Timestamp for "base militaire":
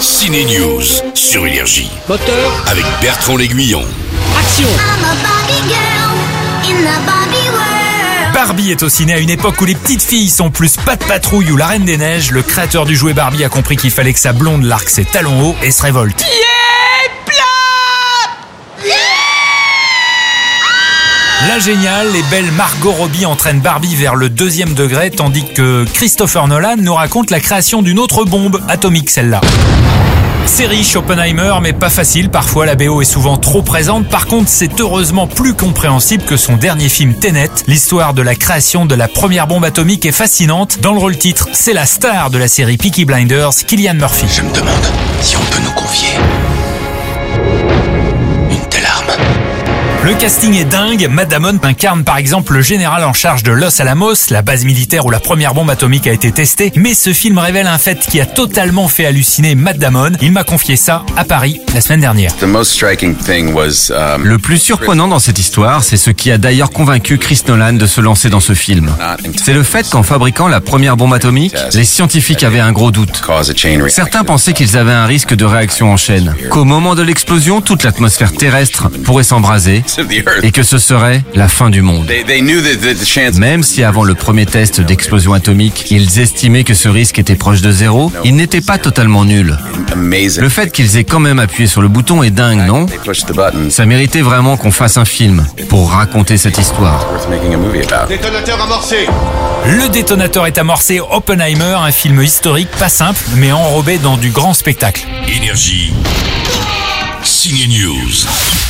54.40-55.04